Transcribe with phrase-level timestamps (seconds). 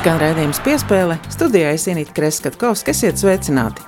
[0.00, 3.82] Skan redzējums piespēle, studijā es Inīti Kreskatkovs, kas iet sveicināti.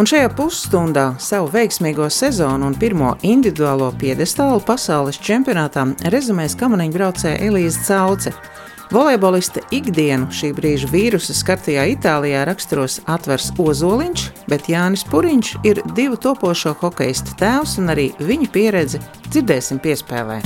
[0.00, 7.42] Un šajā pusstundā savu veiksmīgo sezonu un pirmo individuālo piedestālu pasaules čempionātā rezumēs kamaniņu braucēja
[7.50, 8.32] Elīze Cauce.
[8.96, 16.16] Volejbolista ikdienu šī brīža vīrusa skartajā Itālijā raksturos atvers Ozoliņš, bet Jānis Puriņš ir divu
[16.16, 20.40] topošo hokeistu tēvs un arī viņa pieredzi dzirdēsim piespēlē.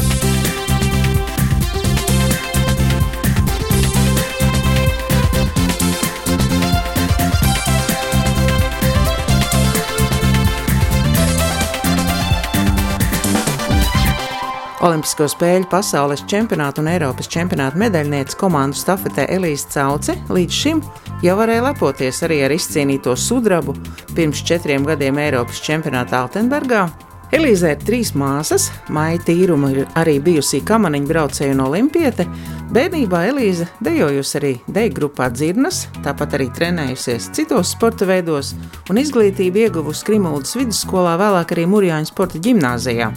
[14.82, 20.80] Olimpisko spēļu pasaules čempionātu un Eiropas čempionāta medaļniece komandu stafetē Elīze Cauce līdz šim
[21.22, 23.76] jau varēja lepoties arī ar izcīnīto sudrabu
[24.16, 26.88] pirms četriem gadiem Eiropas čempionātā Altenburgā.
[27.32, 32.26] Elīze ir trīs māsas, Maija Tīruma ir arī bijusi kamaniņu braucēja un olimpiete.
[32.74, 38.56] Bērnībā Elīze dejojusi arī deju grupā dzirnas, tāpat arī trenējusies citos sporta veidos
[38.90, 43.12] un izglītību ieguvusi Krimuldas vidusskolā, vēlāk arī Mūrjāņu sporta ģimnāzijā.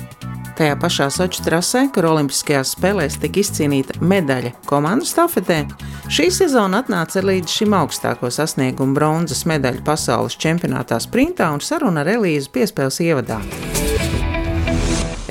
[0.56, 5.58] Tajā pašā Soču trasē, kur Olimpiskajās spēlēs tika izcīnīta medaļa komandu stafetē,
[6.08, 12.14] šī sezona atnāca līdz šim augstāko sasniegumu bronzas medaļu pasaules čempionātā sprintā un saruna ar
[12.14, 13.42] Elīzu piespēles ievadā.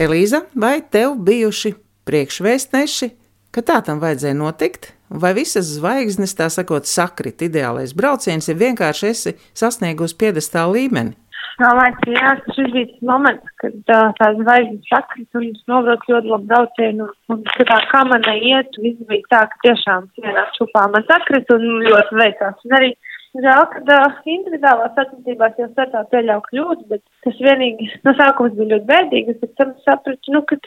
[0.04, 1.72] Elīza, vai tev bijuši
[2.04, 3.10] priekšvēstneši,
[3.48, 4.92] ka tā tam vajadzēja notikt?
[5.08, 11.16] Vai visas zvaigznes, tā sakot, sakrit, ideālais brauciens ir vienkārši esi sasniegusi piedestāla līmeni?
[11.54, 16.10] Man liekas, jā, šis bija tas moments, kad uh, tā zvaigznes sakrit un es novilku
[16.10, 17.06] ļoti labu braucienu.
[17.30, 21.52] Un, un tā kā man neiet, viss bija tā, ka tiešām vienā čupā man sakrit
[21.54, 22.64] un ļoti veicās.
[22.66, 22.88] Un arī
[23.38, 28.72] žēl, ka uh, individuālās sacensībās jau startā pieļauj kļūdas, bet tas vienīgi no sākums bija
[28.72, 30.58] ļoti bēdīgi, bet tam sapratu, nu, ka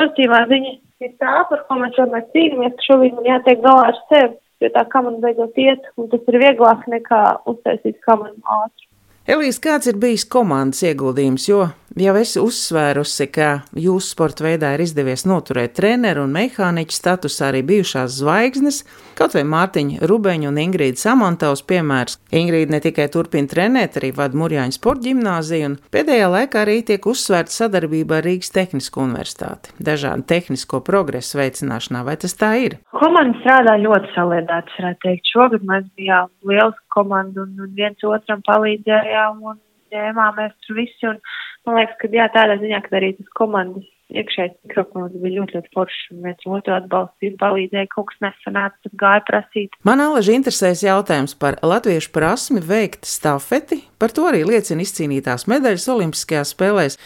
[0.00, 0.72] pozitīvā ziņa
[1.06, 4.34] ir tā, par ko mēs tomēr cīnāmies, ka šobrīd man jātiek galā ar sevi,
[4.66, 7.22] jo tā kā man beidzot iet, un tas ir vieglāk nekā
[7.54, 8.88] uztaisīt kā man ātri.
[9.24, 11.46] Elīze, kāds ir bijis komandas ieguldījums?
[11.48, 11.62] Jo
[11.96, 13.48] jau esi uzsvērusi, ka
[13.78, 18.82] jūsu sporta veidā ir izdevies noturēt treneru un mehāniķu statusā arī bijušās zvaigznes,
[19.16, 22.18] kaut vai Mārtiņa Rubeņa un Ingrīda Samantaus piemērs.
[22.36, 27.08] Ingrīda ne tikai turpina trenēt, arī vada Murjāņu sporta ģimnāziju, un pēdējā laikā arī tiek
[27.08, 32.04] uzsvērta sadarbība ar Rīgas Tehnisko universitāti, dažādu tehnisko progresu veicināšanā.
[32.04, 32.76] Vai tas tā ir?
[32.92, 35.32] Komanda strādā ļoti saliedēts, varētu teikt.
[35.32, 39.58] Šogad mēs bijām liels komanda un, un viens otram palīdzējām un
[39.94, 41.10] ņēmāmies tur visi.
[41.10, 41.20] Un,
[41.66, 45.72] man liekas, ka jā, tādā ziņā, ka arī tas komandas iekšējais mikrofons bija ļoti, ļoti
[45.74, 49.76] foršs un viens otru atbalstīja, palīdzēja, kaut kas nesanāca, tad gāja prasīt.
[49.86, 55.90] Man alaži interesēs jautājums par latviešu prasmi veikt stafeti, par to arī liecina izcīnītās medaļas
[55.96, 56.98] Olimpiskajās spēlēs.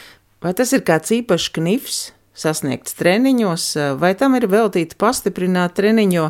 [0.44, 1.99] Vai tas ir kāds īpašs knifs?
[2.38, 3.62] Sasniegts treniņos,
[3.99, 6.28] vai tam ir veltīta pastiprināta treniņo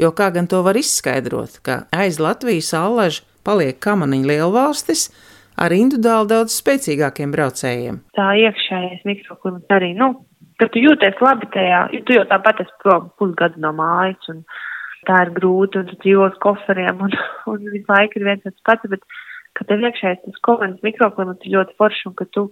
[0.00, 5.10] Jo kā gan to var izskaidrot, ka aiz Latvijas allaža paliek kamaniņu lielvalstis
[5.60, 7.98] ar individuāli daudz spēcīgākiem braucējiem?
[8.16, 10.14] Tā iekšējais mikroklimats arī, nu,
[10.56, 14.40] ka tu jūties labi tajā, jo tu jau tāpat esi prom pusgadu no mājas un
[15.08, 17.16] tā ir grūti un tu dzīvos koferiem un,
[17.52, 19.04] un visu laiku ir viens pats, bet
[19.58, 22.48] ka tev iekšējais tas komandas mikroklimats ir ļoti foršs un ka tu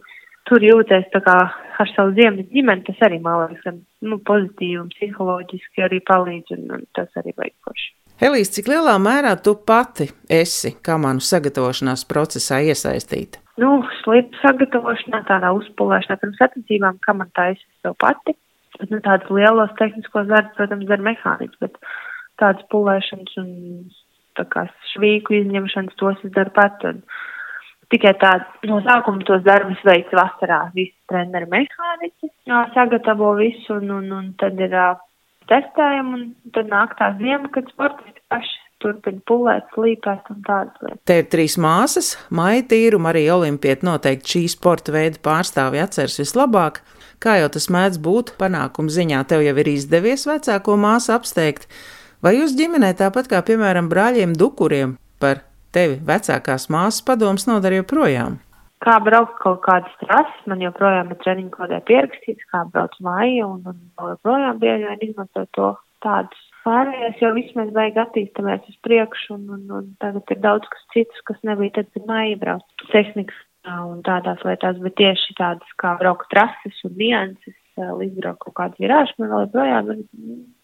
[0.49, 1.37] tur jūties tā kā
[1.79, 3.79] ar savu ziemas ģimeni, tas arī, man liekas, gan
[4.09, 7.89] nu, pozitīvi un psiholoģiski arī palīdz, un, un tas arī vajag forši.
[8.19, 13.39] Elīze, cik lielā mērā tu pati esi kamanu sagatavošanās procesā iesaistīta?
[13.63, 18.35] Nu, slipu sagatavošanā, tādā uzpulēšanā pirms sacensībām, kā man tā es sev pati.
[18.79, 21.79] Bet, nu, tādus lielos tehniskos darbus, protams, dara mehāniķis, bet
[22.43, 23.49] tādas pulēšanas un
[24.39, 26.87] tā kā švīku izņemšanas tos es daru pat.
[26.91, 27.01] Un,
[27.93, 30.67] tikai tādu no sākuma tos darbus veids vasarā.
[30.77, 32.33] Visi treneri mehāniķi
[32.75, 34.75] sagatavo visu un, un, un tad ir
[35.49, 36.25] testējam un
[36.55, 41.03] tad nāk tā ziema, kad sportisti paši turpina pulēt, slīpēt un tādas lietas.
[41.09, 46.83] Te ir trīs māsas, Maija Tīruma, arī olimpieti noteikti šī sporta veida pārstāvi atceras vislabāk.
[47.23, 51.67] Kā jau tas mēdz būt, panākuma ziņā tev jau ir izdevies vecāko māsu apsteigt,
[52.23, 55.48] vai jūs ģimenē tāpat kā, piemēram, brāļiem Dukuriem par
[55.79, 58.39] tevi vecākās māsas padoms nodara joprojām?
[58.85, 63.65] Kā braukt kaut kādas trases, man joprojām ir treniņu kodē pierakstīts, kā brauc māja un,
[63.67, 65.73] un joprojām bieži vien izmanto to
[66.05, 66.45] tādus.
[66.67, 70.85] Pārējais jau viss mēs vajag attīstamies uz priekšu un, un, un tagad ir daudz kas
[70.95, 72.67] cits, kas nebija tad, kad māja brauc.
[72.93, 73.39] Tehnikas
[73.69, 77.57] un tādās lietās, bet tieši tādas kā braukt trases un nianses,
[78.05, 80.05] izbraukt kaut kādu virāžu, man vēl joprojām ir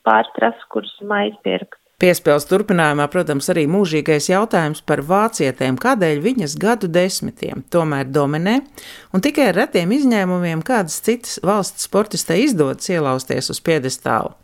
[0.07, 1.84] pāris trases, kuras mājas pierakst.
[2.05, 8.59] Piespēles turpinājumā, protams, arī mūžīgais jautājums par vācietēm, kādēļ viņas gadu desmitiem tomēr dominē,
[9.17, 14.35] un tikai ar retiem izņēmumiem kādas citas valsts sportistē izdodas ielausties uz piedestālu.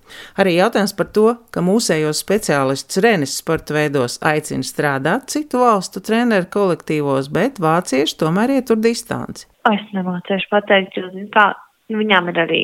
[0.40, 6.48] Arī jautājums par to, ka mūsējos speciālistus Renis sporta veidos aicina strādāt citu valstu treneru
[6.48, 9.50] kolektīvos, bet vācieši tomēr ietur distanci.
[9.68, 11.50] Es nemācīšu pateikt, jo kā,
[11.92, 12.62] viņām ir arī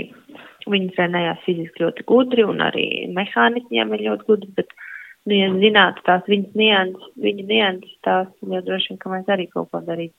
[0.67, 4.73] Viņi trenējās fiziski ļoti gudri un arī mehāniķiem ir ļoti gudri, bet,
[5.35, 9.71] ja zinātu tās viņas nianses, viņa nianses, tās, ja droši vien, ka mēs arī kaut
[9.73, 10.15] ko darītu.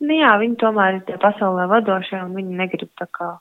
[0.00, 3.34] Nu, jā, viņi tomēr ir tie pasaulē vadošie un viņi negrib tā kā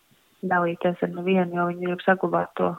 [0.43, 2.73] dalīties ar nevienu, jo viņi grib saglabāt to,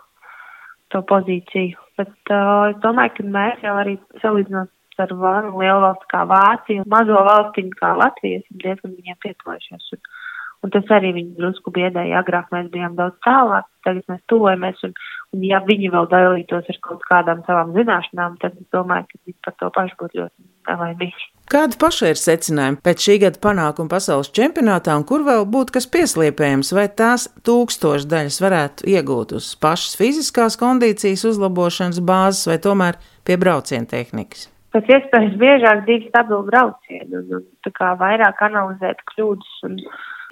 [0.92, 1.80] to pozīciju.
[2.00, 6.90] Bet uh, es domāju, ka mēs jau arī salīdzinot ar lielu valstu kā Vāciju un
[6.92, 9.86] mazo valstiņu kā Latviju esam diezgan viņiem pietuvojušies.
[9.96, 10.02] Un,
[10.60, 12.20] Un tas arī viņu drusku biedēja.
[12.20, 14.82] Agrāk mēs bijām daudz tālāk, tagad mēs tuvojamies.
[14.84, 14.92] Un,
[15.32, 19.38] un ja viņi vēl dalītos ar kaut kādām savām zināšanām, tad es domāju, ka viņi
[19.46, 21.28] par to pašu būtu ļoti nelaimīgi.
[21.50, 25.88] Kāda paša ir secinājuma pēc šī gada panākuma pasaules čempionātā, un kur vēl būtu kas
[25.96, 33.00] pieslīpējams, vai tās tūkstošu daļas varētu iegūt uz pašas fiziskās kondīcijas uzlabošanas bāzes, vai tomēr
[33.26, 34.46] pie brauciena tehnikas?
[34.70, 39.80] Pēc iespējas biežāk divi stabili braucieni un, un tā kā vairāk analizēt kļūdas un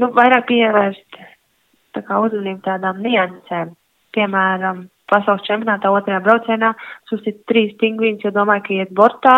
[0.03, 1.21] nu, vairāk pievērst
[1.97, 3.75] tā kā uzmanību tādām niansēm.
[4.17, 6.73] Piemēram, pasaules čempionātā otrajā braucienā
[7.11, 9.37] susit trīs pingvīns, jo domāju, ka iet bortā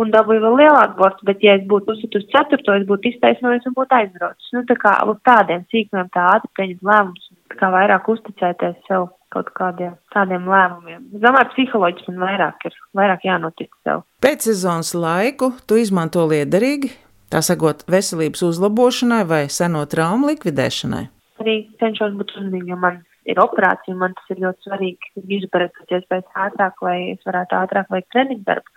[0.00, 3.66] un dabūju vēl lielāku bortu, bet ja es būtu uzsit uz ceturto, es būtu iztaisnojis
[3.68, 4.52] un būtu aizbraucis.
[4.56, 7.28] Nu, tā kā uz tādiem sīkumiem tā ātri pieņemt lēmumus,
[7.60, 11.04] kā vairāk uzticēties sev kaut kādiem tādiem lēmumiem.
[11.14, 14.02] Es domāju, psiholoģiski man vairāk ir, vairāk jānotic sev.
[14.24, 16.90] Pēc sezonas laiku tu izmanto liederīgi,
[17.30, 21.04] Tā sakot, veselības uzlabošanai vai seno traumu likvidēšanai?
[21.38, 22.96] Arī cenšos būt uzmanīgam, jo man
[23.30, 27.92] ir operācija, man tas ir ļoti svarīgi izbarēt pēc iespējas ātrāk, lai es varētu ātrāk
[27.94, 28.74] veikt treniņu darbu.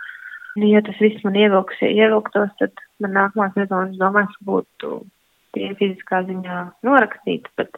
[0.62, 5.00] Nu, ja tas viss man ievilks, ievilktos, tad man nākamā sezona, domāju, būtu
[5.58, 7.74] tie fiziskā ziņā norakstīta, bet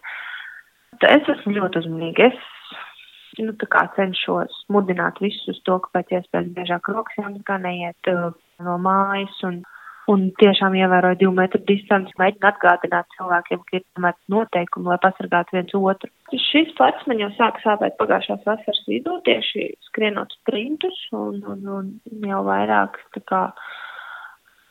[1.08, 2.28] es esmu ļoti uzmanīga.
[2.34, 3.56] Es nu,
[3.96, 9.64] cenšos mudināt visus to, ka pēc iespējas biežāk rokas jāmazgā, neiet uh, no mājas un
[10.12, 15.58] un tiešām ievēroja divu metru distanci, mēģina atgādināt cilvēkiem, ka ir tomēr noteikumi, lai pasargātu
[15.58, 16.12] viens otru.
[16.46, 22.30] Šis pats man jau sāka sāpēt pagājušās vasaras vidū, tieši skrienot sprintus, un, un, un
[22.30, 23.42] jau vairāk tā kā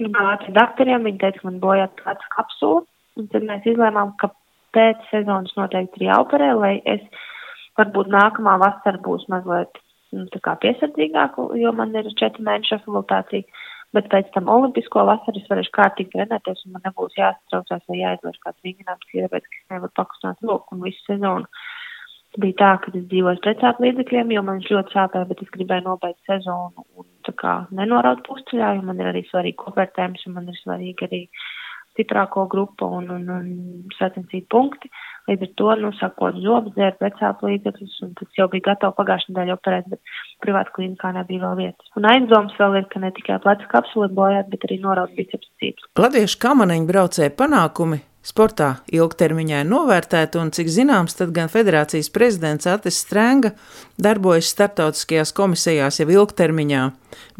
[0.01, 2.85] gāja pie doktoriem, viņi teica, ka man bojā tāds kapsula,
[3.19, 4.31] un tad mēs izlēmām, ka
[4.75, 7.03] pēc sezonas noteikti ir jāoperē, lai es
[7.79, 9.83] varbūt nākamā vasara būs mazliet
[10.15, 13.63] nu, tā kā piesardzīgāku, jo man ir četri mēneši rehabilitācija
[13.95, 18.43] bet pēc tam olimpisko vasaru es varēšu kārtīgi trenēties un man nebūs jāsatraucās vai jāizvērš
[18.43, 21.51] kāds vingrinājums, ka tāpēc, ka es nevaru pakustināt roku un visu sezonu.
[22.43, 26.31] Bija tā, ka es dzīvoju precāt līdzekļiem, jo man ļoti sāpēja, bet es gribēju nobeigt
[26.31, 30.59] sezonu un tā kā nenoraut pustuļā, jo man ir arī svarīgi kopvērtējums un man ir
[30.59, 31.21] svarīgi arī
[31.95, 33.51] stiprāko grupu un, un, un
[33.99, 34.91] sacensīt punkti.
[35.25, 39.33] Līdz ar to, nu, sakot, zobus, dzērt vecāku līdzekļus, un tas jau bija gatavs pagājušajā
[39.33, 41.93] nedēļā operēt, bet privātu klīnikā nebija vēl vietas.
[41.97, 45.89] Un aizdoms vēl ir, ka ne tikai pleca kapsula bojāt, bet arī noraut biceps cīps.
[45.97, 52.69] Latviešu kamaneņu braucēja panākumi sportā ilgtermiņā ir novērtēta, un cik zināms, tad gan federācijas prezidents
[52.71, 53.53] Atis Strēnga
[54.01, 56.85] darbojas starptautiskajās komisijās jau ilgtermiņā.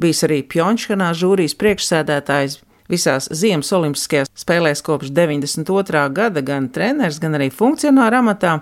[0.01, 6.03] Bijis arī Pjončkanā žūrijas priekšsēdētājs, visās Ziemas Olimpiskajās spēlēs kopš 92.
[6.17, 8.59] gada gan treneris, gan arī funkcionāra amatā.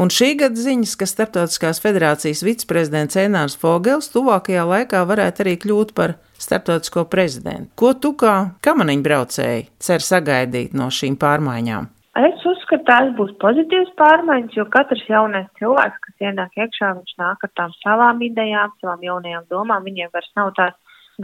[0.00, 5.94] Un šī gada ziņas, ka Startautiskās federācijas viceprezidents Enārs Fogels tuvākajā laikā varētu arī kļūt
[5.94, 7.70] par starptautisko prezidentu.
[7.76, 8.34] Ko tu kā
[8.64, 11.90] kamaniņbraucēji cer sagaidīt no šīm pārmaiņām?
[12.20, 17.44] Es uzskatu, tās būs pozitīvas pārmaiņas, jo katrs jaunais cilvēks, kas ienāk iekšā, viņš nāk
[17.46, 19.86] ar tām savām idejām, savām jaunajām domām.
[19.86, 20.74] Viņiem vairs nav tās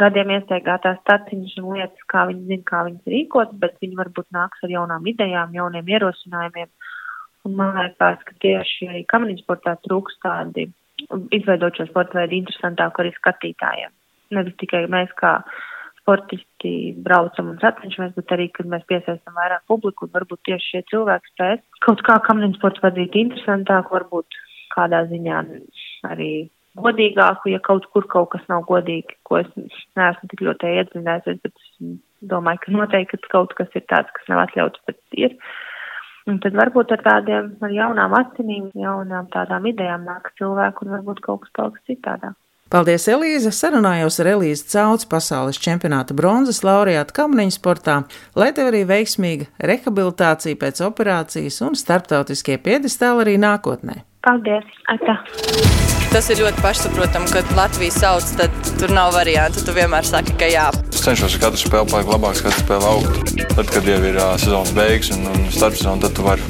[0.01, 4.65] gadiem iestaigātās taciņas un lietas, kā viņi zina, kā viņas rīkot, bet viņi varbūt nāks
[4.65, 6.73] ar jaunām idejām, jauniem ierosinājumiem.
[7.47, 10.69] Un man liekas, ka tieši arī kamaniņu sportā trūks tādi
[11.37, 13.93] izveidot šo sporta veidu interesantāku arī skatītājiem.
[14.35, 15.39] Nevis tikai mēs kā
[16.01, 16.73] sportisti
[17.03, 21.33] braucam un sacenšamies, bet arī, kad mēs piesaistam vairāk publiku un varbūt tieši šie cilvēki
[21.33, 24.39] spēs kaut kā kamaniņu sportu vadīt interesantāku, varbūt
[24.75, 25.43] kādā ziņā
[26.11, 26.31] arī
[26.81, 29.49] godīgāku, ja kaut kur kaut kas nav godīgi, ko es
[29.99, 31.93] neesmu tik ļoti iedziļinājusies, bet es
[32.33, 35.37] domāju, ka noteikti kaut kas ir tāds, kas nav atļauts, bet ir.
[36.27, 41.23] Un tad varbūt ar tādiem, ar jaunām asinīm, jaunām tādām idejām nāk cilvēku un varbūt
[41.23, 42.35] kaut kas paliks citādāk.
[42.67, 43.53] Paldies, Elīze!
[43.55, 48.01] Sarunājos ar Elīzi Cauts pasaules čempionāta bronzas laureātu kamniņu sportā,
[48.35, 54.01] lai tev arī veiksmīga rehabilitācija pēc operācijas un starptautiskie piedestāli arī nākotnē.
[54.27, 54.67] Paldies!
[54.91, 55.21] Ata.
[56.11, 59.63] Tas ir ļoti pašsaprotami, kad Latvijas sauc, tad tur nav variantu.
[59.63, 60.65] Tu vienmēr saki, ka jā.
[60.91, 63.15] Es cenšos katru spēli palikt labāks, katru spēli augt.
[63.53, 66.43] Tad, kad jau ir uh, sezonas beigas un, un starpsezona, tad tu vari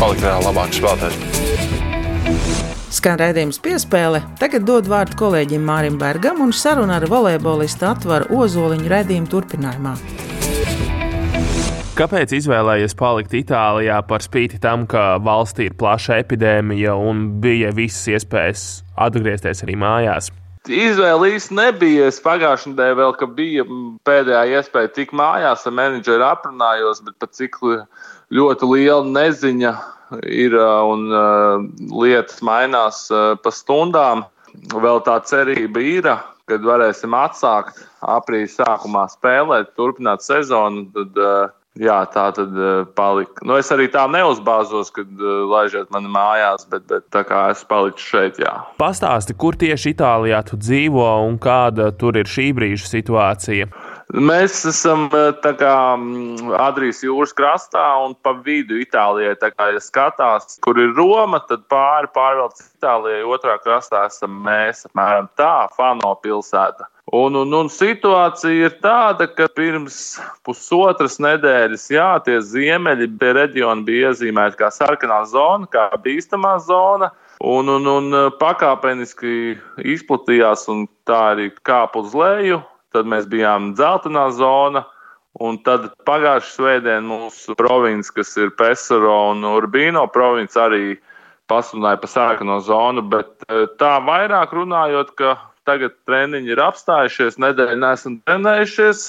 [0.00, 1.16] palikt vēl labāks spēlētājs.
[2.96, 4.22] Skan redzējums piespēle.
[4.40, 9.98] Tagad dod vārdu kolēģim Mārim Bergam un sarunu ar volejbolistu atvaru Ozoliņu redzējumu turpinājumā.
[11.98, 18.04] Kāpēc izvēlējies palikt Itālijā par spīti tam, ka valstī ir plaša epidēmija un bija visas
[18.12, 18.62] iespējas
[19.02, 20.28] atgriezties arī mājās?
[20.70, 22.06] Izvēle īsti nebija.
[22.12, 23.66] Es pagājušajā nedēļā vēl, bija
[24.06, 27.58] pēdējā iespēja tikt mājās, ar menedžeru aprunājos, bet pat cik
[28.30, 29.74] ļoti liela neziņa
[30.30, 31.04] ir un
[31.98, 33.08] lietas mainās
[33.42, 34.28] pa stundām.
[34.70, 36.12] Vēl tā cerība ir,
[36.46, 40.86] kad varēsim atsākt aprīļa sākumā spēlēt, turpināt sezonu.
[40.94, 41.24] Tad,
[41.78, 42.56] Jā, tā tad
[42.98, 43.44] palika.
[43.46, 47.62] Nu, es arī tā neuzbāzos, kad uh, laižiet mani mājās, bet, bet tā kā es
[47.68, 48.54] paliku šeit, jā.
[48.80, 53.70] Pastāsti, kur tieši Itālijā tu dzīvo un kāda tur ir šī brīža situācija?
[54.08, 55.74] Mēs esam kā,
[56.64, 59.36] Adrijas jūras krastā un pa vidu Itālijai.
[59.36, 63.26] Tā kā ja skatās, kur ir Roma, tad pāri pārvelc Itālijai.
[63.28, 66.88] Otrā krastā esam mēs, apmēram tā, Fano pilsēta.
[67.12, 73.86] Un, un, un situācija ir tāda, ka pirms pusotras nedēļas, jā, tie ziemeļi, tie reģioni
[73.86, 77.08] bija iezīmēti kā sarkanā zona, kā bīstamā zona.
[77.40, 79.56] Un, un, un pakāpeniski
[79.88, 82.60] izplatījās, un tā arī kāpa uz leju.
[82.92, 84.84] Tad mēs bijām dzeltenā zona.
[85.38, 90.96] Un tad pagājušā svētdienā mūsu province, kas ir Pesaro un Urbino province, arī
[91.48, 93.04] pasludināja par sarkano zonu.
[93.06, 93.46] Bet
[93.80, 95.36] tā vairāk runājot, ka
[95.68, 99.08] Tagad treniņi ir apstājušies, nedēļu nesam trenējušies.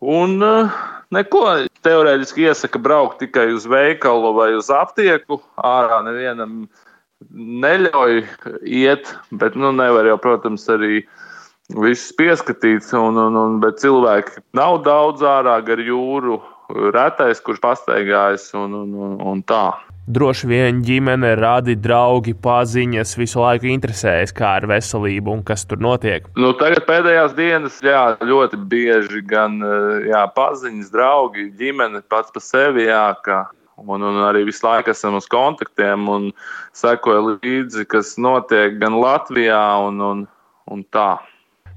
[0.00, 0.76] Un uh,
[1.12, 1.44] neko
[1.84, 5.40] teorētiski iesaka braukt tikai uz veikalu vai uz aptieku.
[5.60, 6.62] Ārā nevienam
[7.34, 8.22] neļauj
[8.62, 11.02] iet, bet nu, nevar jau, protams, arī
[11.74, 12.86] visus pieskatīt.
[12.96, 16.38] Un, un, un, bet cilvēki nav daudz ārā gar jūru,
[16.94, 19.72] retais, kurš pastaigājas un, un, un, un tā
[20.08, 25.82] droši vien ģimene, radi, draugi, paziņas visu laiku interesējas, kā ar veselību un kas tur
[25.84, 26.26] notiek.
[26.40, 29.60] Nu, tagad pēdējās dienas jā, ļoti bieži gan
[30.08, 32.88] jā, paziņas, draugi, ģimene pats par sevi.
[32.88, 33.42] Jā, kā,
[33.84, 36.30] un, un arī visu laiku esam uz kontaktiem un
[36.78, 40.24] sekoju līdzi, kas notiek gan Latvijā un, un,
[40.72, 41.12] un tā.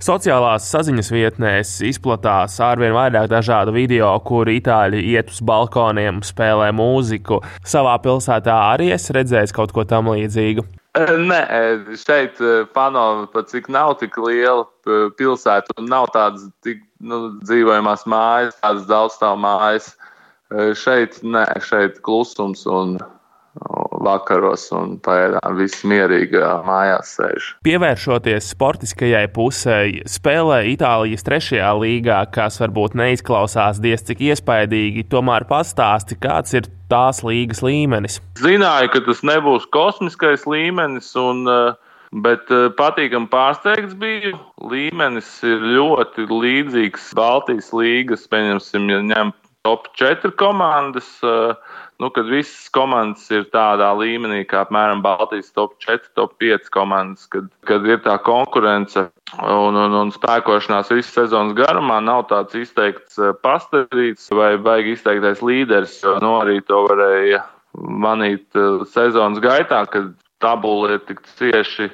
[0.01, 7.37] Sociālās saziņas vietnēs izplatās arvien vairāk dažādu video, kur itāļi iet uz balkoniem, spēlē mūziku.
[7.61, 10.65] Savā pilsētā arī es redzēju kaut ko tam līdzīgu.
[10.97, 11.41] Nē,
[12.01, 12.41] šeit
[12.73, 14.65] Pano pat cik nav tik liela
[15.21, 19.93] pilsēta un nav tādas tik nu, dzīvojamās mājas, tādas daudzstāvu mājas.
[20.81, 22.97] Šeit, nē, šeit klusums un
[24.05, 27.49] vakaros un pagaidām viss mierīgi mājās sēž.
[27.67, 29.77] Pievēršoties sportiskajai pusē,
[30.09, 37.21] spēlē Itālijas trešajā līgā, kas varbūt neizklausās diez cik iespaidīgi, tomēr pastāsti, kāds ir tās
[37.25, 38.19] līgas līmenis.
[38.41, 41.13] Zināju, ka tas nebūs kosmiskais līmenis.
[41.21, 41.47] Un,
[42.11, 44.35] Bet patīkami pārsteigts biju.
[44.67, 49.31] Līmenis ir ļoti līdzīgs Baltijas līgas, pieņemsim, ja ņem
[49.67, 51.17] top 4 komandas.
[51.23, 51.55] Uh,
[52.01, 57.27] nu, kad visas komandas ir tādā līmenī, kā apmēram Baltijas top 4, top 5 komandas,
[57.29, 59.03] kad, kad ir tā konkurence
[59.37, 65.45] un, un, un spēkošanās visas sezonas garumā, nav tāds izteikts eh, pastāvīgs vai baigi izteiktais
[65.45, 67.43] līderis, jo nu, arī to varēja
[67.77, 70.09] manīt eh, sezonas gaitā, kad
[70.41, 71.91] tabula ir tik cieši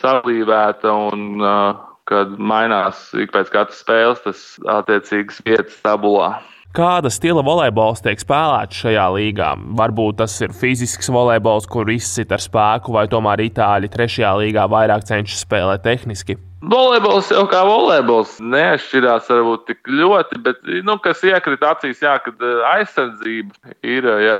[0.00, 4.46] salīvēta un uh, kad mainās ik pēc katras spēles tas
[4.80, 6.34] attiecīgas vietas tabulā.
[6.70, 9.48] Kāda stila volejbols tiek spēlēts šajā līgā?
[9.78, 15.02] Varbūt tas ir fizisks volejbols, kur izsit ar spēku, vai tomēr itāļi trešajā līgā vairāk
[15.08, 16.36] cenšas spēlēt tehniski.
[16.70, 22.38] Volejbols jau kā volejbols neatšķirās varbūt tik ļoti, bet, nu, kas iekrita acīs, jā, kad
[22.38, 24.38] eh, aizsardzība ir jā,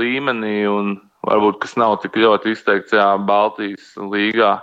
[0.00, 0.96] līmenī un
[1.28, 4.56] varbūt kas nav tik ļoti izteikts jā, Baltijas līgā.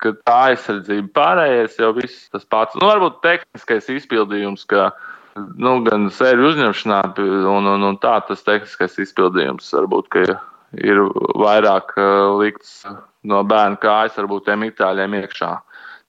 [0.00, 2.76] Kad tā aizsardzība pārējais jau viss tas pats.
[2.80, 4.88] Nu, varbūt tehniskais izpildījums, ka
[5.36, 7.00] nu, gan sēriju uzņemšanā,
[7.52, 10.20] un, un, un tā tas tehniskais izpildījums varbūt
[10.80, 11.02] ir
[11.40, 12.84] vairāk uh, likts
[13.28, 15.52] no bērna kājas, varbūt tiem itāļiem iekšā.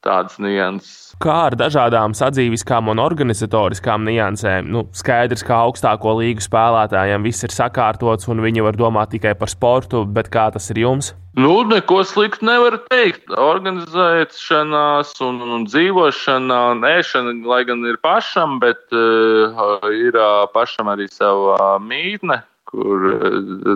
[0.01, 1.11] Tādas nianses.
[1.21, 4.71] Kā ar dažādām sadzīviskām un organizatoriskām niansēm?
[4.73, 9.51] Nu, skaidrs, ka augstāko līgu spēlētājiem viss ir sakārtots un viņi var domāt tikai par
[9.53, 11.11] sportu, bet kā tas ir jums?
[11.37, 13.29] Nu, neko sliktu nevar teikt.
[13.29, 19.53] Organizēšanās un, un dzīvošana, un ēšana, lai gan ir pašam, bet uh,
[19.93, 23.07] ir uh, pašam arī sava mītne, kur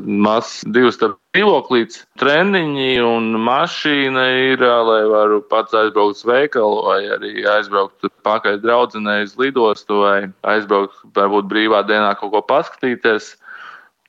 [0.08, 7.34] mazs divs dzīvoklīts, treniņi un mašīna ir, lai varu pats aizbraukt uz veikalu vai arī
[7.58, 13.36] aizbraukt pakaļ draudzenei uz lidostu vai aizbraukt varbūt brīvā dienā kaut ko paskatīties.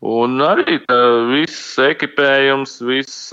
[0.05, 0.77] Un arī
[1.31, 3.31] viss ekipējums, viss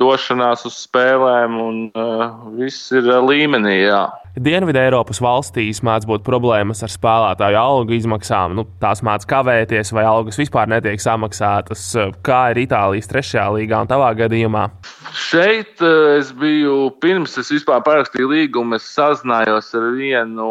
[0.00, 3.82] došanās uz spēlēm, un uh, viss ir līmenī.
[3.82, 4.06] Jā.
[4.38, 8.54] Dienvidē Eiropas valstīs mēdz būt problēmas ar spēlētāju algu izmaksām.
[8.56, 11.84] Nu, tās mēdz kavēties, vai algas vispār netiek samaksātas.
[12.24, 14.64] Kā ir Itālijas trešajā līgā un tavā gadījumā?
[15.12, 18.78] Šeit es biju pirms es vispār parakstīju līgumu.
[18.78, 20.48] Es sazinājos ar vienu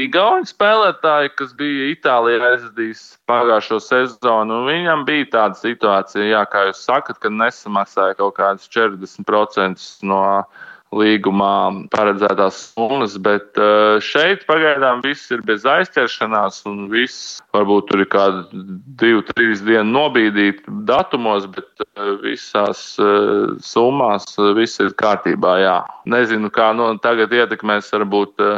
[0.00, 4.62] Igaunu spēlētāju, kas bija Itālijā aizvadījis pagājušo sezonu.
[4.68, 10.22] Viņam bija tāda situācija, jā, kā jūs sakat, ka nesamaksāja kaut kādas 40% no
[10.94, 18.04] līgumā paredzētās summas, bet eh, šeit pagaidām viss ir bez aizķeršanās, un viss varbūt tur
[18.04, 18.62] ir kādi
[19.00, 25.58] divi, trīs dienu nobīdīt datumos, bet eh, visās eh, summās viss ir kārtībā.
[25.60, 25.78] Jā.
[26.08, 28.48] Nezinu, kā no tagad ietekmēs varbūt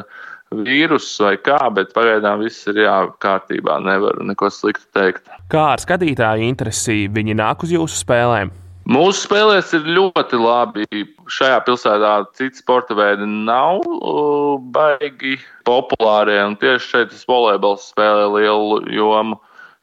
[0.50, 3.78] vīrusu vai kā, bet pagaidām viss ir jā, kārtībā.
[3.85, 5.28] Nevaru neko sliktu teikt.
[5.52, 8.50] Kā ar skatītāju interesi viņi nāk uz jūsu spēlēm?
[8.90, 10.87] Mūsu spēlēs ir ļoti labi.
[11.30, 15.37] Šajā pilsētā citi sporta veidi nav uh, baigi
[15.69, 16.40] populāri.
[16.59, 19.38] Tieši šeit tas volejbols spēlē lielu jomu.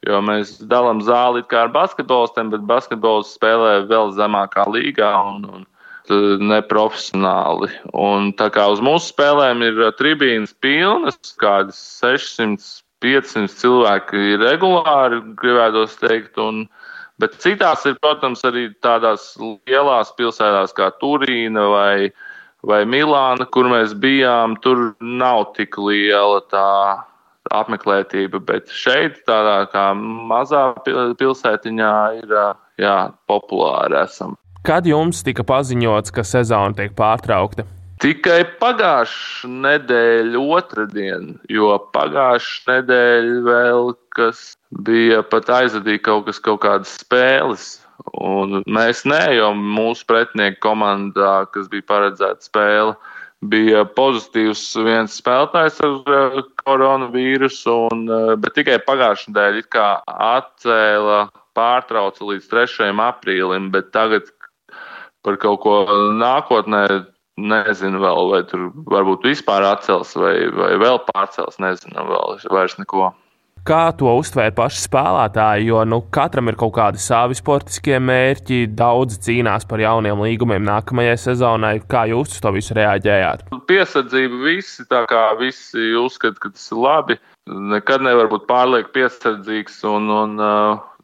[0.06, 5.64] Jo mēs dalām zāli kā ar basketbolistiem, bet basketbols spēlē vēl zemākā līgā un, un
[6.40, 7.70] neprofesionāli.
[7.92, 12.62] Un tā kā uz mūsu spēlēm ir tribīnas pilnas, kādas 600,
[13.04, 16.38] 500 cilvēki ir regulāri, gribētu teikt.
[16.42, 16.66] Un,
[17.18, 22.10] Bet citās ir, protams, arī tādās lielās pilsētās kā Turīna vai,
[22.62, 24.54] vai Milāna, kur mēs bijām.
[24.62, 26.68] Tur nav tik liela tā
[27.58, 30.62] apmeklētība, bet šeit, tādā kā mazā
[31.18, 32.36] pilsētiņā, ir
[32.78, 34.38] jā, populāri esam.
[34.66, 37.66] Kad jums tika paziņots, ka sezona tiek pārtraukta?
[37.98, 44.40] Tikai pagājušā nedēļa, otrdien, jo pagājušā nedēļa vēl kas
[44.86, 47.68] bija pat aizvadīja kaut, kas, kaut kādas spēles.
[48.18, 52.94] Un mēs ne, jo mūsu pretinieku komandā, kas bija paredzēta spēle,
[53.50, 59.90] bija pozitīvs viens spēlētājs ar koronavīrusu, un, uh, bet tikai pagājušajā nedēļā
[60.30, 61.20] atcēla
[61.58, 62.90] pārtrauca līdz 3.
[63.08, 64.30] aprīlim, bet tagad
[65.26, 65.76] par kaut ko
[66.18, 66.82] nākotnē
[67.38, 73.12] nezinu vēl, vai tur varbūt vispār atcels vai, vai vēl pārcels, nezinu vēl vairs neko.
[73.66, 75.66] Kā to uztvēra paši spēlētāji?
[75.68, 81.16] Jo nu, katram ir kaut kādi savi sportiskie mērķi, daudz cīnās par jauniem līgumiem nākamajai
[81.20, 81.74] sezonai.
[81.90, 83.48] Kā jūs uz to visu reaģējāt?
[83.68, 87.18] Piesardzība visi, tā kā visi uzskata, ka tas ir labi.
[87.74, 89.82] Nekad nevar būt pārlieku piesardzīgs.
[89.90, 90.97] Un, un, uh,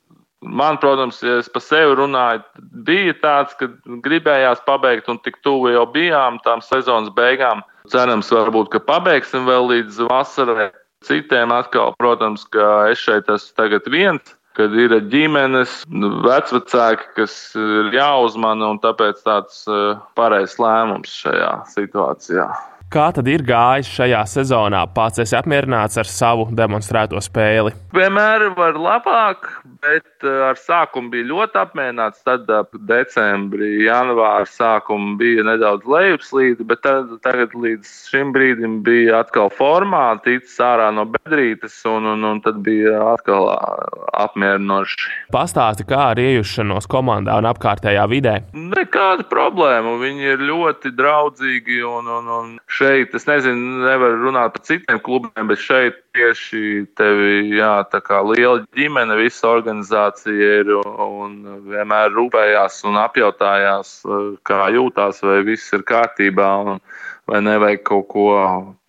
[0.44, 2.42] Man, protams, ja es par sevi runāju,
[2.86, 3.70] bija tāds, ka
[4.04, 7.64] gribējās pabeigt, un tik tuvu jau bijām tām sezonas beigām.
[7.92, 10.70] Cerams, varbūt, ka pabeigsim vēl līdz vasarai.
[11.04, 17.34] Citiem atkal, protams, ka es šeit esmu tagad viens, kad ir ģimenes, nu, vecvecāki, kas
[17.58, 22.46] ir jāuzmana, un tāpēc tāds uh, pareizs lēmums šajā situācijā.
[22.92, 24.84] Kā tad ir gājis šajā sezonā?
[24.94, 27.72] Pats esi apmierināts ar savu demonstrēto spēli?
[27.96, 29.48] Vienmēr var labāk,
[29.82, 32.22] bet eh, ar sākumu bija ļoti apmierināts.
[32.26, 39.24] Tad ap decembrī, janvāra sākumu bija nedaudz lejupslīde, bet tad, tagad līdz šim brīdim bija
[39.24, 43.50] atkal formā, ticis ārā no bedrītes, un, un, un tad bija atkal
[44.24, 45.10] apmierinoši.
[45.34, 48.36] Pastāsti, kā ar iejušanos komandā un apkārtējā vidē?
[48.54, 49.96] Nekāda problēma.
[50.04, 55.46] Viņi ir ļoti draudzīgi un, un, un šeit es nezinu, nevaru runāt par citiem klubiem,
[55.50, 61.38] bet šeit tieši tevi, jā, tā kā liela ģimene, visa organizācija ir un
[61.70, 63.96] vienmēr rūpējās un apjautājās,
[64.48, 66.82] kā jūtās, vai viss ir kārtībā un
[67.30, 68.28] vai nevajag kaut ko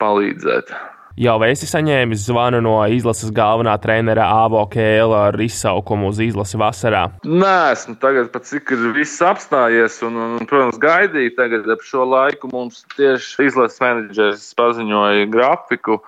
[0.01, 0.73] palīdzēt.
[1.15, 7.05] Jau esi saņēmis zvanu no izlases galvenā trenera Avo Kēla ar izsaukumu uz izlasi vasarā?
[7.23, 11.85] Nē, esmu tagad pat cik ir viss apstājies un, un, un protams, gaidīju tagad ap
[11.87, 12.49] šo laiku.
[12.51, 16.01] Mums tieši izlases menedžers paziņoja grafiku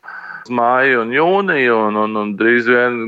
[0.52, 3.00] māju un jūniju, un, un, un drīz vien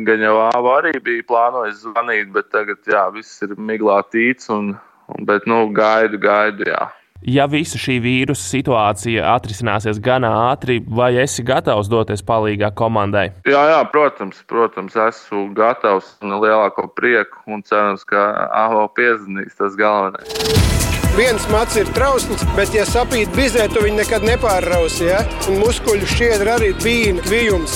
[0.46, 4.72] Ava arī bija plānojis zvanīt, bet tagad, jā, viss ir miglā tīts un,
[5.12, 6.88] un bet, nu, gaidu, gaidu, jā.
[7.20, 13.26] Ja visa šī vīrusu situācija atrisināsies gan ātri, vai esi gatavs doties palīdzīgā komandai?
[13.50, 18.30] Jā, jā, protams, protams, esmu gatavs un lielāko prieku un cerams, ka
[18.64, 20.80] AHO piezvanīs tas galvenais.
[21.18, 25.10] Viens mats ir trausls, bet, ja sapīt bizē, tu viņu nekad nepārrausi.
[25.10, 25.20] Ja?
[25.52, 27.76] Un muskuļu šķiedra arī bija kvijums.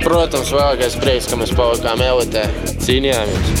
[0.00, 2.48] Protams, vēlākais prieks, ka mēs palikām elitē,
[2.82, 3.54] cīnījāmies.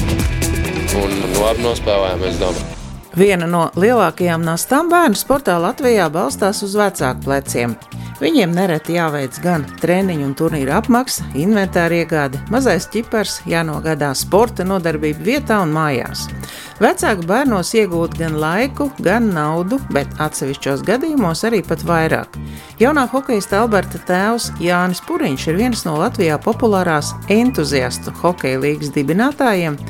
[0.98, 2.79] un labi nospēlējām, es domāju.
[3.18, 7.72] Viena no lielākajām nastām bērnu sportā Latvijā balstās uz vecāku pleciem.
[8.20, 15.24] Viņiem nereti jāveic gan treniņu un turnīru apmaksa, inventāra iegāde, mazais ķipars, jānogādā sporta nodarbība
[15.26, 16.26] vietā un mājās.
[16.78, 22.38] Vecāki bērnos iegūt gan laiku, gan naudu, bet atsevišķos gadījumos arī pat vairāk.
[22.78, 29.80] Jaunā hokeja Alberta tēvs Jānis Puriņš ir viens no Latvijā populārās entuziastu hokeja līgas dibinātājiem.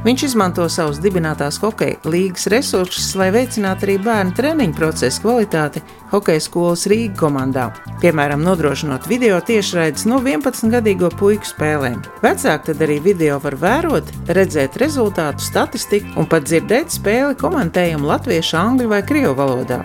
[0.00, 6.40] Viņš izmanto savus dibinātās hokeja līgas resursus, lai veicinātu arī bērnu treniņu procesu kvalitāti hokeja
[6.40, 7.66] skolas Rīgas komandā.
[8.00, 12.00] Piemēram, nodrošinot video tiešraides no 11-gadīgo puiku spēlēm.
[12.24, 18.56] Vecāki tad arī video var vērot, redzēt rezultātu, statistiku un pat dzirdēt spēli komentējumu latviešu,
[18.56, 19.82] angļu vai krievu valodā.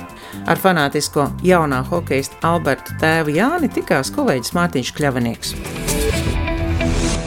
[0.48, 5.56] Ar fanātisko jaunā hokeja Alberta tēvu Jāni tikās kolēģis Mārtiņš Kļavinieks.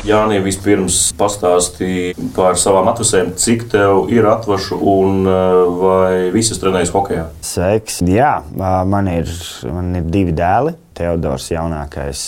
[0.08, 6.92] Jānis vispirms pastāstīja par savām atvasēm, cik tev ir atvašu un eh, vai visas trenējas
[6.94, 7.28] hokeja.
[7.44, 8.00] Sveiks!
[8.08, 9.28] Jā, man ir,
[9.68, 10.76] man ir divi dēli.
[10.98, 12.20] Teodors jaunākais,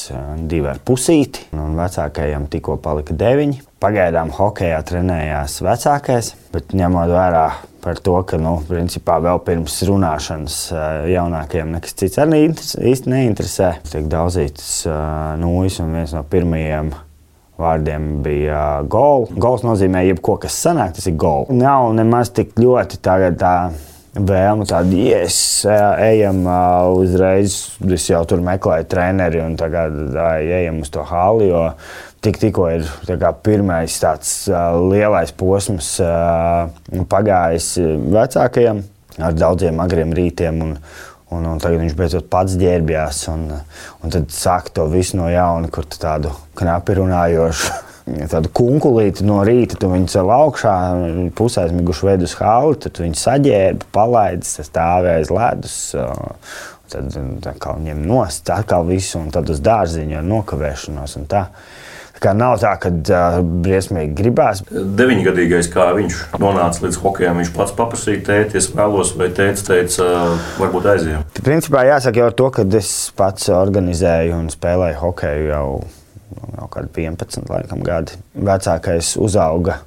[0.46, 3.64] divi ar pusīti, un vecākajam tikko palika deviņi.
[3.82, 7.48] Pagaidām hokeja trenējās vecākais, bet ņemot vērā
[7.82, 10.62] par to, ka, nu, principā vēl pirms runāšanas
[11.10, 13.72] jaunākajam nekas cits arī īsti neinteresē.
[13.90, 14.84] Tiek daudzītas
[15.42, 16.94] nūjas un viens no pirmajiem
[17.60, 19.30] vārdiem bija gols.
[19.40, 21.52] Gols nozīmē, jebko, kas sanāk, tas ir gols.
[21.54, 23.54] Nav nemaz tik ļoti tagad tā
[24.14, 25.64] vēlme, tāda, yes,
[26.02, 26.42] ejam
[26.98, 27.58] uzreiz.
[27.86, 31.50] Es jau tur meklēju treneri un tagad ejam uz to hali.
[32.20, 34.32] Tik, tikko ir tā pirmais tāds
[34.90, 35.94] lielais posms
[37.08, 37.76] pagājis
[38.12, 38.82] vecākajam
[39.20, 40.60] ar daudziem agriem rītiem.
[40.64, 40.74] Un,
[41.30, 43.20] Un, un tagad viņš beidzot pats ģērbjās.
[43.30, 43.46] Un,
[44.02, 47.70] un tad sāk to visu no jauna, kur tādu knapi runājošu.
[48.10, 50.72] Tādu kunkulīti no rīta, tu viņu cēl augšā,
[51.38, 55.76] pusaizmiguši veidu uz hāli, tad viņi saģērba, palaidis, stāvēja aiz ledus.
[56.90, 57.12] Tad,
[57.44, 61.14] tad viņiem nost, atkal visu, un tad uz dārziņu ar nokavēšanos.
[61.20, 61.44] Un tā.
[62.20, 64.60] Kā nav tā, ka uh, briesmīgi gribās.
[64.68, 70.04] Deviņgadīgais, kā viņš nonāca līdz hokejam, viņš pats paprasīja tēti, es vēlos, vai tēti teica,
[70.04, 71.24] uh, varbūt aizjām.
[71.40, 75.68] Principā jāsaka jau to, ka es pats organizēju un spēlēju hokeju jau,
[76.58, 78.20] jau kādu 11 laikam, gadi.
[78.36, 79.78] Vecākais uzauga.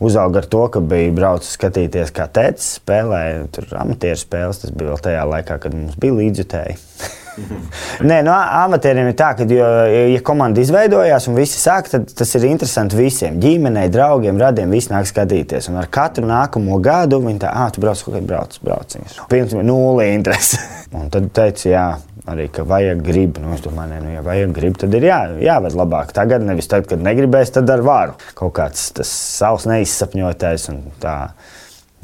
[0.00, 3.48] Uzauga ar to, ka bija braucis skatīties, kā tēvs spēlēja
[3.80, 4.60] amatieru spēles.
[4.62, 6.78] Tas bija vēl tajā laikā, kad mums bija līdzjutēji.
[8.08, 9.68] Nē, no nu, amatieriem ir tā, ka, jo,
[10.14, 13.38] ja komanda izveidojās un visi sāk, tad tas ir interesanti visiem.
[13.42, 15.70] Ģimenei, draugiem, radiem, visi nāk skatīties.
[15.72, 18.96] Un ar katru nākamo gadu viņi tā, ah, tu brauc, kaut kā brauc, brauc.
[19.30, 20.60] Pirms tam nulle interesi.
[20.96, 21.88] un tad teica, jā.
[22.30, 23.40] Arī, ka vajag gribu.
[23.42, 26.12] Nu, es domāju, ne, nu, ja vajag gribu, tad ir jā, jāved labāk.
[26.14, 28.18] Tagad nevis tad, kad negribēs, tad ar varu.
[28.38, 31.16] Kaut kāds tas savs neizsapņotais un tā.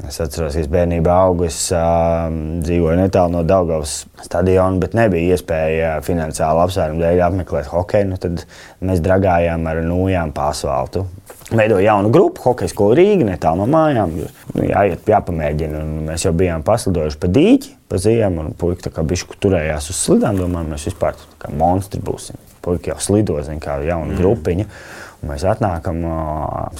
[0.05, 2.27] Es atceros, ka es bērnībā augu, es uh,
[2.61, 8.11] dzīvoju netālu no Daugavas stadiona, bet nebija iespēja finansiāli apsvērumu dēļ apmeklēt hokeju.
[8.11, 8.43] Nu, tad
[8.85, 11.07] mēs dragājām ar nūjām pa asfaltu.
[11.49, 14.13] Veidoju jaunu grupu, hokeja skolu Rīgā, netālu no mājām.
[14.53, 15.81] Nu, jāiet, jāpamēģina.
[15.81, 19.89] Un mēs jau bijām paslidojuši pa dīķi, pa ziemu, un puiši tā kā bišku turējās
[19.95, 20.37] uz slidām.
[20.37, 22.37] Domājām, mēs vispār kā monstri būsim.
[22.61, 24.21] Puiši jau slido, zin, kā jauna mm.
[24.21, 24.69] grupiņa.
[25.17, 26.03] Un mēs atnākam,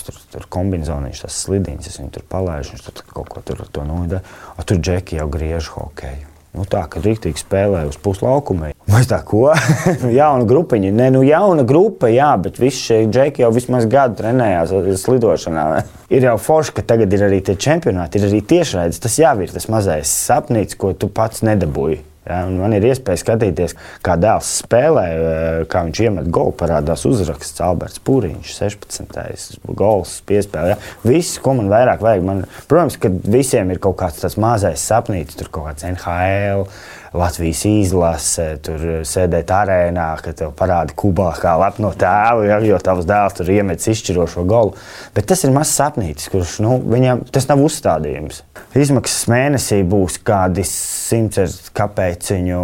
[0.05, 3.85] tur, tur kombinācijā tas slidiņš, es viņu tur palaidu, viņš tur kaut ko tur to
[3.87, 4.33] nodeļ.
[4.63, 6.33] Tur džeki jau griež hokeju.
[6.57, 8.71] Nu, tā kā rīktīgi spēlē uz puslaukuma.
[8.89, 9.51] Vai tā ko?
[10.19, 10.89] jauna grupiņa.
[10.95, 14.73] Nē, nu jauna grupa, jā, bet visi šie džeki jau vismaz gadu trenējās
[15.03, 15.67] slidošanā.
[16.17, 19.01] ir jau forši, ka tagad ir arī tie čempionāti, ir arī tiešraides.
[19.03, 22.01] Tas jau ir tas mazais sapnis, ko tu pats nedabūji.
[22.27, 26.51] Ja, man ir iespēja skatīties, kā dēls spēlē, eh, kā viņš iemet golu.
[26.57, 29.59] Parādās uzraksts Alberts Pūriņš, 16.
[29.79, 30.75] gols, piespēle.
[30.75, 30.77] Ja.
[31.07, 35.39] Viss, ko man vairāk vajag, man, protams, ka visiem ir kaut kāds tāds mazais sapnītis,
[35.39, 36.67] tur kaut kāds NHL.
[37.15, 43.07] Latvijas izlase, tur sēdēt arēnā, kad te parāda kubā, kā lepno tēvu, ja, jo tavs
[43.07, 44.75] dēls tur iemet izšķirošo golu.
[45.15, 48.43] Bet tas ir mazs sapnītis, kurš nu, viņam tas nav uzstādījums.
[48.77, 52.63] Izmaksas mēnesī būs kādi simts kāpēciņu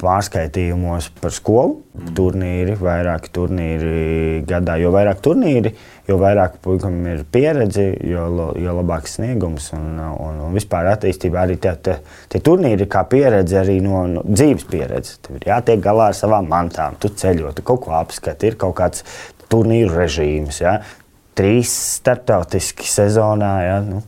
[0.00, 1.80] pārskaitījumos par skolu.
[2.16, 5.72] Turnīri, vairāki turnīri gadā, jo vairāk turnīri,
[6.10, 8.26] jo vairāk puikam ir pieredze, jo,
[8.58, 11.98] jo labāks sniegums un, un, un vispār attīstībā arī tie, tie,
[12.32, 15.18] tie turnīri ir kā pieredze arī no, no dzīves pieredze.
[15.24, 18.76] Tev ir jātiek galā ar savām mantām, tu ceļo, tu kaut ko apskati, ir kaut
[18.80, 19.04] kāds
[19.50, 20.62] turnīru režīms.
[20.62, 20.80] Ja?
[21.38, 23.76] Trīs starptautiski sezonā, ja?
[23.84, 24.02] nu,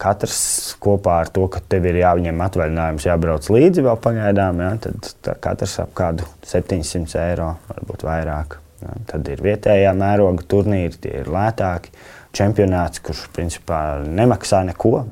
[0.00, 0.40] katrs
[0.82, 4.74] kopā ar to, ka tev ir jāņem atvaļinājums, jābrauc līdzi vēl pagaidām, ja?
[4.84, 8.60] tad katrs ap kādu 700 eiro, varbūt vairāk.
[9.10, 11.94] Tad ir vietējā mēroga turnīri, tie ir lētāki.
[12.34, 15.04] čempionāts, kurš principā nemaksā neko.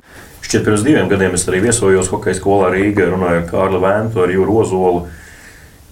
[0.43, 4.33] Šķiet, pirms diviem gadiem es arī viesojos hokeja skolā Rīgā, runāju ar Kārli Vēntu, ar
[4.35, 5.05] Jūru Ozolu.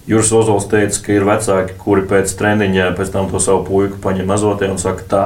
[0.09, 4.27] Jūras Ozols teica, ka ir vecāki, kuri pēc treniņa pēc tam to savu puiku paņem
[4.27, 5.21] mazotē un saka, tā,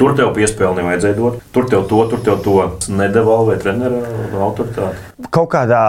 [0.00, 2.56] tur tev piespēli nevajadzēja dot, tur tev to, tur tev to
[2.88, 4.00] nedevalvē trenera
[4.48, 5.28] autoritāti.
[5.28, 5.82] Kaut kādā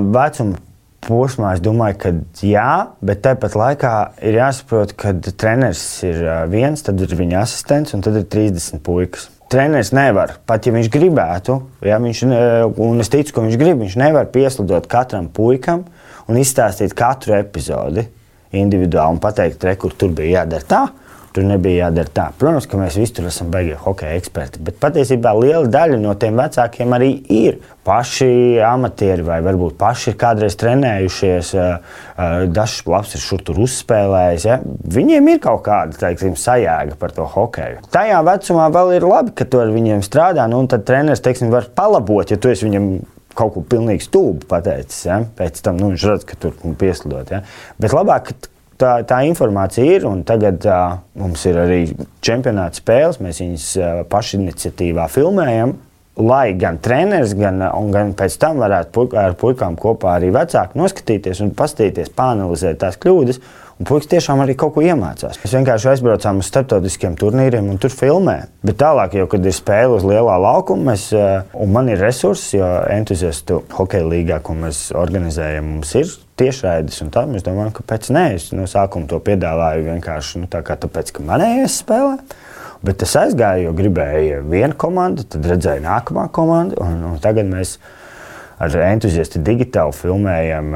[0.00, 0.56] vecuma
[1.04, 2.12] posmā es domāju, ka
[2.46, 2.70] jā,
[3.04, 3.92] bet tāpat laikā
[4.26, 9.28] ir jāsaprot, ka treneris ir viens, tad ir viņa asistents un tad ir 30 puikas.
[9.50, 12.22] Treneris nevar, pat ja viņš gribētu, ja viņš,
[12.86, 15.82] un es ticu, ka viņš grib, viņš nevar pieslidot katram puikam
[16.30, 18.06] un izstāstīt katru epizodi
[18.54, 20.84] individuāli un pateikt, re, kur tur bija jādara tā,
[21.30, 22.24] Tur nebija jādara tā.
[22.40, 26.40] Protams, ka mēs visi tur esam beigie hokeja eksperti, bet patiesībā liela daļa no tiem
[26.40, 31.52] vecākiem arī ir paši amatieri vai varbūt paši ir kādreiz trenējušies.
[32.50, 34.48] Dažs labs ir šur tur uzspēlējis.
[34.50, 34.58] Ja?
[34.98, 37.86] Viņiem ir kaut kāda teiksim, sajēga par to hokeju.
[37.94, 41.54] Tajā vecumā vēl ir labi, ka tu ar viņiem strādā, nu, un tad treneris teiksim,
[41.54, 42.92] var palabot, ja tu esi viņam
[43.38, 45.04] kaut ko pilnīgi stūbu pateicis.
[45.06, 45.22] Ja?
[45.38, 47.30] Pēc tam nu, viņš redz, ka tur pieslidot.
[47.30, 47.44] Ja?
[47.78, 48.34] Bet labāk,
[48.80, 50.08] tā, tā informācija ir.
[50.26, 51.84] Tagad uh, mums ir arī
[52.24, 55.76] čempionāta spēles, mēs viņus uh, pašiniciatīvā filmējam.
[56.20, 57.62] Lai gan treneris, gan,
[57.94, 62.98] gan pēc tam varētu puik, ar puikām kopā arī vecāki noskatīties un paskatīties, panelizēt tās
[63.00, 63.40] kļūdas.
[63.80, 65.38] Un puikas tiešām arī kaut ko iemācās.
[65.40, 68.34] Mēs vienkārši aizbraucām uz starptautiskiem turnīriem un tur filmē.
[68.66, 71.06] Bet tālāk, jau, kad ir spēle uz lielā laukuma, mēs,
[71.56, 77.02] un man ir resursi, jo entuziastu hokeja līgā, ko mēs organizējam, mums ir tiešraides.
[77.30, 81.26] Mēs domājam, ka pēc nē, es no sākuma to piedāvāju vienkārši nu, tā tāpēc, ka
[81.28, 82.16] manējais spēlē.
[82.86, 86.78] Bet es aizgāju, jo gribēju vienu komandu, tad redzēju nākamā komandu.
[86.80, 87.76] Un, un tagad mēs
[88.60, 90.72] ar entuziastu digitāli filmējam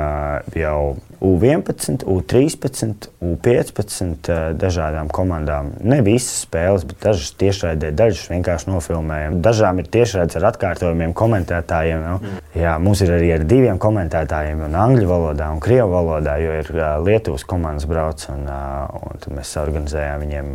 [0.56, 0.78] jau
[1.24, 4.28] U11, U13, U15
[4.60, 5.72] dažādām komandām.
[5.80, 9.38] Ne visas spēles, bet dažas tiešraidē, dažas vienkārši nofilmējam.
[9.44, 12.04] Dažām ir tiešraides ar atkārtojumiem, komentētājiem.
[12.04, 12.18] Nu.
[12.20, 12.42] Mm.
[12.60, 16.70] Jā, mums ir arī ar diviem komentētājiem, gan angļu valodā, gan krievu valodā, jo ir
[17.04, 18.26] Lietuvas komandas brauc.
[18.34, 20.52] Un, un mēs organizējām viņiem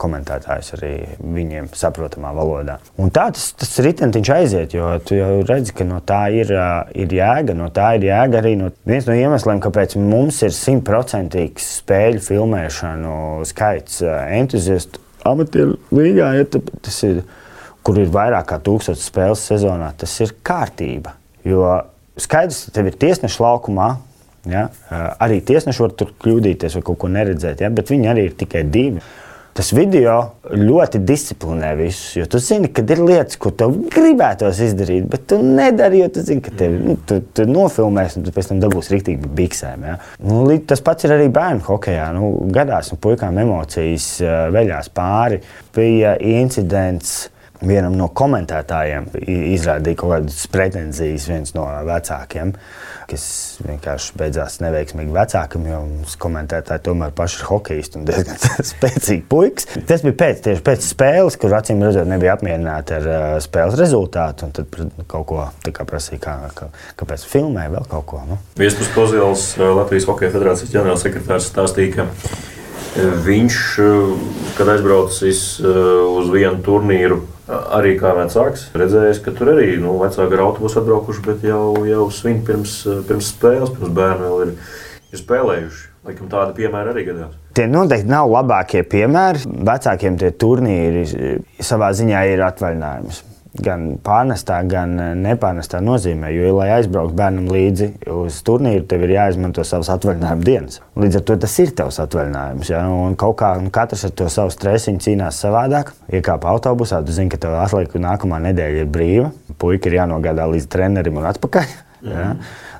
[0.00, 2.78] komentētājus arī viņiem saprotamā valodā.
[3.02, 6.52] Un tā tas, tas ritentiņš aiziet, jo tu jau redzi, ka no tā ir,
[6.96, 7.56] ir jēga.
[7.56, 13.16] No tā ir jēga arī no viens no iemesliem, kāpēc mums ir simtprocentīgs spēļu filmēšanu
[13.48, 16.30] skaits entuziastu amatieru līgā.
[16.38, 16.46] Ja,
[16.86, 17.22] tas ir,
[17.86, 21.16] kur ir vairāk kā tūkstoš spēles sezonā, tas ir kārtība.
[21.46, 21.66] Jo
[22.20, 23.90] skaidrs, ka tev ir tiesneša laukumā.
[24.46, 24.68] Ja?
[25.22, 27.70] Arī tiesneši var tur kļūdīties vai kaut ko neredzēt, ja?
[27.72, 29.02] bet viņi arī ir tikai divi.
[29.56, 30.16] Tas video
[30.52, 32.10] ļoti disciplinē visus.
[32.18, 36.24] Jo tu zini, ka ir lietas, ko tev gribētos izdarīt, bet tu nedari, jo tu
[36.26, 39.86] zini, ka tev, nu, tu, tu nofilmēsi, un tu pēc tam dabūsi rīktīgi biksēm.
[39.88, 39.94] Ja?
[40.20, 42.10] Nu, tas pats ir arī bērnu hokeja.
[42.16, 44.10] Nu, gadās, un puikām emocijas
[44.52, 45.40] veļās pāri.
[45.76, 47.16] Bija incidents
[47.64, 49.08] vienam no komentētājiem
[49.54, 52.52] izrādīja kaut kādas pretenzijas, viens no vecākiem,
[53.10, 53.26] kas
[53.62, 55.80] vienkārši beidzās neveiksmīgi vecākam, jo
[56.22, 58.40] komentētāji tomēr paši ir hokejisti un diezgan
[58.72, 59.70] spēcīgi puikas.
[59.88, 64.50] Tas bija pēc, tieši pēc spēles, kur acīm redzot nebija apmierināti ar uh, spēles rezultātu,
[64.56, 65.46] tad kaut ko
[65.86, 68.24] prasīja, kā, kā, kāpēc filmē vēl kaut ko.
[68.26, 68.40] Nu.
[68.58, 72.54] Viespus Pozils, Latvijas Hokeja federācijas ģenerālsekretārs stāstīja, ka
[73.26, 73.56] viņš,
[74.56, 80.44] kad aizbraucis uz vienu turnīru, arī kā vecāks, redzējis, ka tur arī nu, vecāki ar
[80.48, 84.56] autobusu atbraukuši, bet jau, jau svin pirms, pirms spēles, pirms bērni vēl ir,
[85.12, 85.84] ir spēlējuši.
[86.06, 87.38] Laikam tādi piemēri arī gadās.
[87.58, 89.48] Tie noteikti nav labākie piemēri.
[89.66, 91.06] Vecākiem tie turnīri
[91.58, 93.24] savā ziņā ir atvaļinājums
[93.62, 96.30] gan pārnestā, gan eh, nepārnestā nozīmē.
[96.34, 100.80] Jo, lai aizbrauktu bērnam līdzi uz turnīru, tev ir jāizmanto savas atvaļinājuma dienas.
[100.98, 102.70] Līdz ar to tas ir tavs atvaļinājums.
[102.72, 102.84] Ja?
[102.92, 105.94] Un kaut kā un katrs ar to savu stresiņu cīnās savādāk.
[106.12, 109.32] Iekāpa autobusā, tu zini, ka tev atliek nākamā nedēļa ir brīva.
[109.60, 111.76] Puika ir jānogādā līdz trenerim un atpakaļ.
[112.06, 112.30] Ja?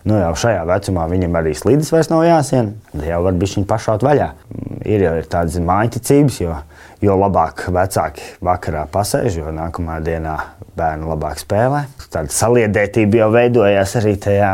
[0.06, 2.76] Nu, jau šajā vecumā viņam arī slīdes vairs nav jāsien.
[3.02, 4.28] Jau var būt viņa pašā vaļā.
[4.86, 6.54] Ir jau ir tādas mājiņticības, jo,
[7.02, 10.36] jo labāk vecāki vakarā pasēž, jo nākamā dienā
[10.78, 11.88] bērni labāk spēlē.
[12.14, 14.52] Tāda saliedētība jau veidojās arī tajā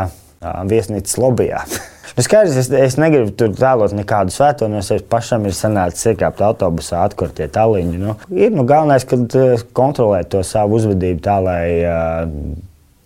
[0.69, 1.65] viesnīcas lobbyā.
[2.13, 6.43] Nu, skaidrs, es, es negribu tur tēlot nekādu svēto, no es pašam ir sanācis iekāpt
[6.45, 7.97] autobusā, atkurtie tāliņi.
[7.97, 9.33] Nu, ir nu, galvenais, kad
[9.73, 12.27] kontrolēt to savu uzvedību tā, lai uh,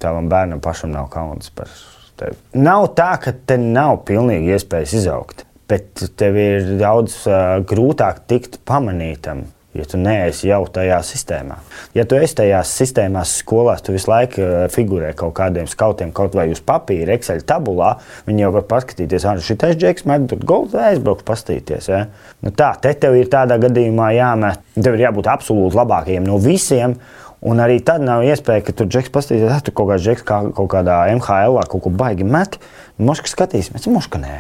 [0.04, 1.72] tavam bērnam pašam nav kauns par
[2.19, 2.39] tevi.
[2.60, 8.62] Nav tā, ka te nav pilnīgi iespējas izaugt, bet tev ir daudz uh, grūtāk tikt
[8.67, 9.47] pamanītam.
[9.77, 11.58] ja tu neesi jau tajā sistēmā.
[11.93, 16.34] Ja tu esi tajās sistēmās, skolās, tu visu laiku eh, figurē kaut kādiem skautiem, kaut
[16.38, 17.91] vai uz papīra, Excel tabulā,
[18.25, 21.91] viņi jau var paskatīties, ah, šī taisa džeks, met tur golfu aizbraukt, paskatīties.
[21.93, 22.08] Ja?
[22.41, 26.97] Nu tā, te tev ir tādā gadījumā jāmet, tev ir jābūt absolūti labākajiem no visiem.
[27.45, 30.39] Un arī tad nav iespēja, ka tur džeks paskatīsies, ah, tur kaut kāds džeks kā,
[30.58, 32.58] kaut kādā MHL kaut ko baigi met.
[32.97, 34.34] Moška skatīsimies, moška nē.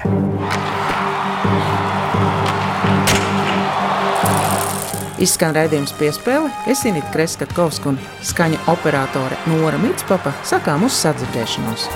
[5.21, 11.89] Izskan raidījums piespēle, es Inītu Kreskavska un skaņa operātore Nora Mitspapa sakām uz sadzirdēšanos.